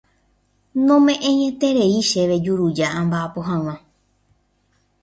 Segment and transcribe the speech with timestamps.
[0.85, 3.75] Nome'ẽieterei chéve juruja amba'apo hag̃ua.